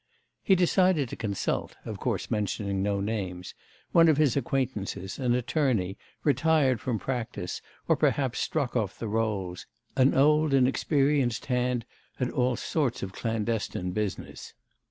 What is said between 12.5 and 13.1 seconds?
sorts